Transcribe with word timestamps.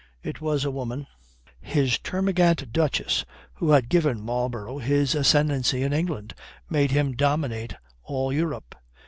It 0.23 0.41
was 0.41 0.65
a 0.65 0.71
woman, 0.71 1.05
his 1.59 1.99
termagant 1.99 2.73
duchess, 2.73 3.23
who 3.53 3.69
had 3.69 3.87
given 3.87 4.19
Marlborough 4.19 4.79
his 4.79 5.13
ascendancy 5.13 5.83
in 5.83 5.93
England, 5.93 6.33
made 6.67 6.89
him 6.89 7.15
dominate 7.15 7.75
all 8.01 8.33
Europe. 8.33 8.73